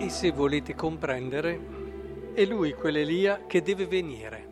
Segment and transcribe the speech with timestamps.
[0.00, 4.48] E se volete comprendere, è lui quell'Elia che deve venire.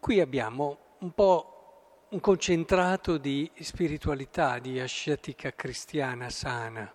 [0.00, 6.90] Qui abbiamo un po' un concentrato di spiritualità, di ascetica cristiana sana.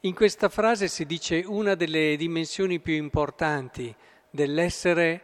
[0.00, 3.96] In questa frase si dice una delle dimensioni più importanti
[4.28, 5.22] dell'essere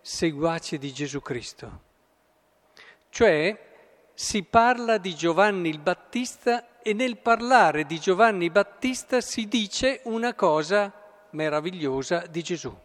[0.00, 1.80] seguaci di Gesù Cristo.
[3.08, 3.70] Cioè
[4.14, 10.34] si parla di Giovanni il Battista e nel parlare di Giovanni Battista si dice una
[10.34, 10.92] cosa
[11.30, 12.76] meravigliosa di Gesù.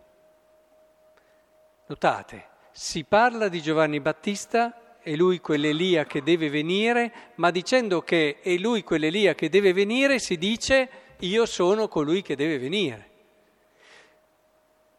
[1.87, 8.39] Notate, si parla di Giovanni Battista, è lui quell'Elia che deve venire, ma dicendo che
[8.41, 10.89] è lui quell'Elia che deve venire si dice
[11.19, 13.09] io sono colui che deve venire.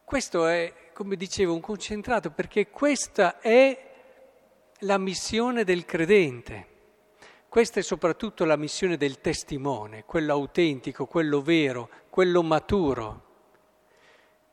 [0.03, 3.87] Questo è, come dicevo, un concentrato perché questa è
[4.81, 6.78] la missione del credente.
[7.49, 13.25] Questa è soprattutto la missione del testimone, quello autentico, quello vero, quello maturo.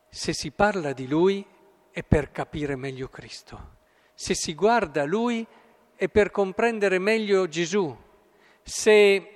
[0.08, 1.46] Se si parla di lui
[1.90, 3.74] è per capire meglio Cristo.
[4.14, 5.46] Se si guarda lui
[5.94, 7.94] è per comprendere meglio Gesù.
[8.62, 9.30] Se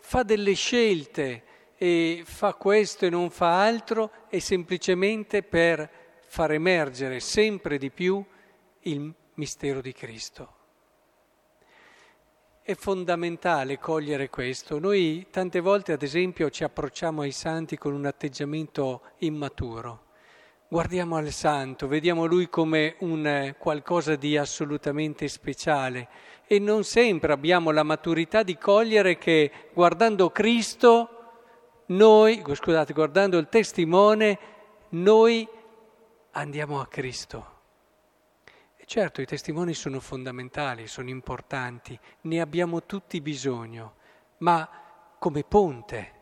[0.00, 1.44] fa delle scelte
[1.76, 5.88] e fa questo e non fa altro è semplicemente per
[6.26, 8.24] far emergere sempre di più
[8.80, 10.55] il mistero di Cristo.
[12.68, 14.80] È fondamentale cogliere questo.
[14.80, 20.06] Noi tante volte, ad esempio, ci approcciamo ai santi con un atteggiamento immaturo.
[20.66, 26.08] Guardiamo al santo, vediamo lui come un eh, qualcosa di assolutamente speciale
[26.44, 31.08] e non sempre abbiamo la maturità di cogliere che guardando Cristo,
[31.86, 34.38] noi, scusate, guardando il testimone,
[34.88, 35.46] noi
[36.32, 37.55] andiamo a Cristo.
[38.88, 43.94] Certo, i testimoni sono fondamentali, sono importanti, ne abbiamo tutti bisogno,
[44.38, 44.70] ma
[45.18, 46.12] come ponte,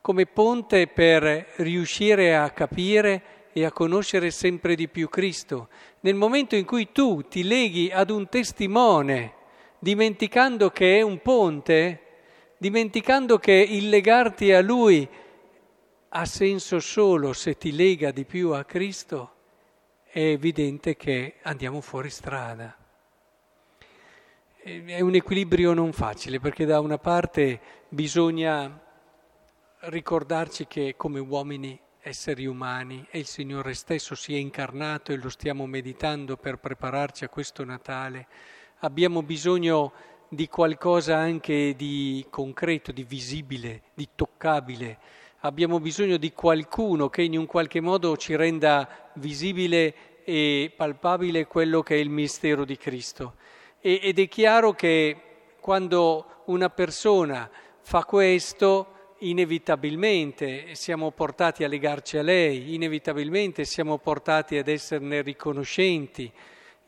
[0.00, 5.68] come ponte per riuscire a capire e a conoscere sempre di più Cristo.
[6.00, 9.34] Nel momento in cui tu ti leghi ad un testimone,
[9.78, 12.00] dimenticando che è un ponte,
[12.56, 15.06] dimenticando che il legarti a Lui
[16.08, 19.32] ha senso solo se ti lega di più a Cristo,
[20.14, 22.72] è evidente che andiamo fuori strada.
[24.62, 28.80] È un equilibrio non facile perché da una parte bisogna
[29.80, 35.28] ricordarci che come uomini, esseri umani, e il Signore stesso si è incarnato e lo
[35.28, 38.28] stiamo meditando per prepararci a questo Natale,
[38.82, 39.92] abbiamo bisogno
[40.28, 44.98] di qualcosa anche di concreto, di visibile, di toccabile
[45.44, 51.82] abbiamo bisogno di qualcuno che in un qualche modo ci renda visibile e palpabile quello
[51.82, 53.34] che è il mistero di Cristo.
[53.80, 55.16] E, ed è chiaro che
[55.60, 57.50] quando una persona
[57.80, 66.30] fa questo, inevitabilmente siamo portati a legarci a lei, inevitabilmente siamo portati ad esserne riconoscenti,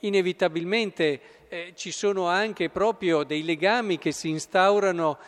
[0.00, 5.18] inevitabilmente eh, ci sono anche proprio dei legami che si instaurano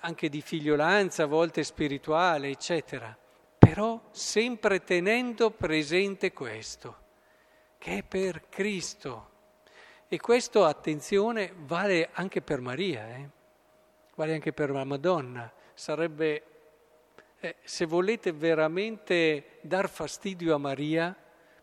[0.00, 3.16] anche di figliolanza, a volte spirituale, eccetera,
[3.58, 6.96] però sempre tenendo presente questo,
[7.78, 9.34] che è per Cristo.
[10.08, 13.28] E questo, attenzione, vale anche per Maria, eh?
[14.14, 15.52] vale anche per la Madonna.
[15.74, 16.42] Sarebbe,
[17.40, 21.14] eh, se volete veramente dar fastidio a Maria,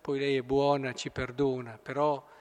[0.01, 2.31] poi lei è buona, ci perdona, però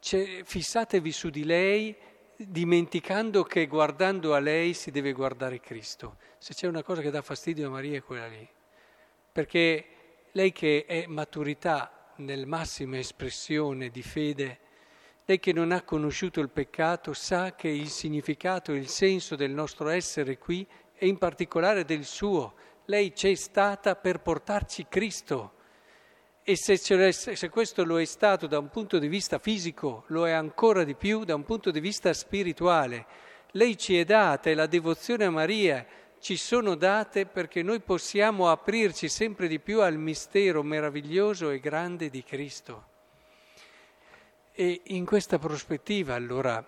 [0.00, 1.96] fissatevi su di lei
[2.36, 6.18] dimenticando che guardando a lei si deve guardare Cristo.
[6.38, 8.46] Se c'è una cosa che dà fastidio a Maria è quella lì,
[9.32, 9.84] perché
[10.32, 14.60] lei che è maturità nel massima espressione di fede,
[15.24, 19.88] lei che non ha conosciuto il peccato sa che il significato il senso del nostro
[19.88, 22.54] essere qui e in particolare del suo.
[22.84, 25.55] Lei c'è stata per portarci Cristo
[26.48, 30.30] e se, se, questo lo è stato da un punto di vista fisico, lo è
[30.30, 33.04] ancora di più da un punto di vista spirituale.
[33.50, 35.84] Lei ci è data e la devozione a Maria
[36.20, 42.10] ci sono date perché noi possiamo aprirci sempre di più al mistero meraviglioso e grande
[42.10, 42.84] di Cristo.
[44.52, 46.64] E in questa prospettiva allora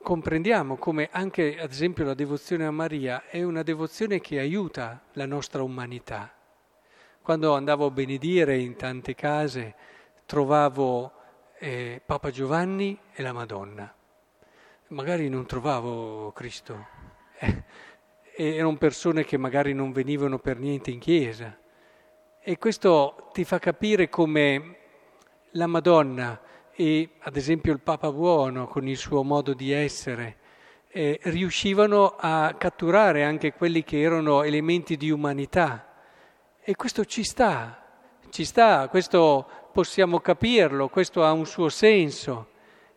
[0.00, 5.26] comprendiamo come anche ad esempio la devozione a Maria è una devozione che aiuta la
[5.26, 6.32] nostra umanità
[7.28, 9.74] quando andavo a benedire in tante case
[10.24, 11.12] trovavo
[11.58, 13.94] eh, Papa Giovanni e la Madonna.
[14.86, 16.86] Magari non trovavo Cristo.
[17.38, 21.54] Eh, erano persone che magari non venivano per niente in chiesa.
[22.40, 24.76] E questo ti fa capire come
[25.50, 26.40] la Madonna
[26.72, 30.38] e ad esempio il Papa Buono con il suo modo di essere
[30.88, 35.87] eh, riuscivano a catturare anche quelli che erano elementi di umanità.
[36.68, 37.82] E questo ci sta,
[38.28, 42.48] ci sta, questo possiamo capirlo, questo ha un suo senso.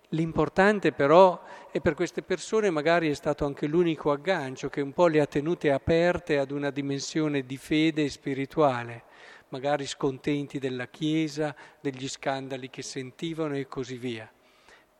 [0.09, 1.41] L'importante però
[1.71, 5.25] è per queste persone magari è stato anche l'unico aggancio che un po' le ha
[5.25, 9.03] tenute aperte ad una dimensione di fede spirituale,
[9.47, 14.29] magari scontenti della Chiesa, degli scandali che sentivano e così via.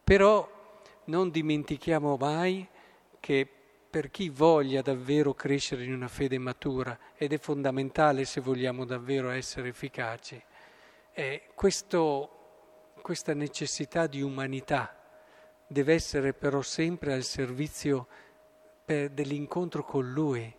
[0.02, 0.50] Però
[1.08, 2.66] non dimentichiamo mai
[3.20, 3.50] che
[3.92, 9.30] per chi voglia davvero crescere in una fede matura, ed è fondamentale se vogliamo davvero
[9.30, 10.42] essere efficaci,
[11.12, 14.98] è questo, questa necessità di umanità
[15.68, 18.08] deve essere però sempre al servizio
[18.86, 20.54] dell'incontro con Lui,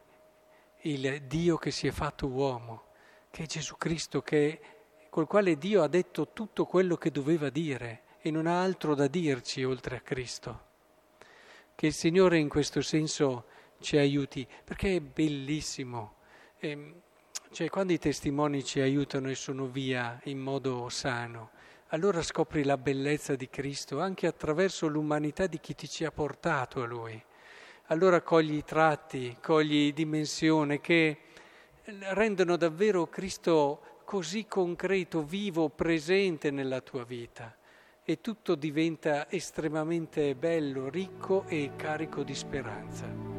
[0.83, 2.85] il Dio che si è fatto uomo,
[3.31, 4.61] che è Gesù Cristo, che,
[5.09, 9.07] col quale Dio ha detto tutto quello che doveva dire e non ha altro da
[9.07, 10.71] dirci oltre a Cristo.
[11.75, 13.47] Che il Signore in questo senso
[13.81, 16.15] ci aiuti, perché è bellissimo.
[16.59, 16.95] Eh,
[17.51, 21.51] cioè, quando i testimoni ci aiutano e sono via in modo sano,
[21.89, 26.83] allora scopri la bellezza di Cristo anche attraverso l'umanità di chi ti ci ha portato
[26.83, 27.23] a Lui.
[27.87, 31.19] Allora cogli i tratti, cogli dimensione che
[32.13, 37.55] rendono davvero Cristo così concreto, vivo, presente nella tua vita
[38.13, 43.32] e tutto diventa estremamente bello, ricco e carico di speranza.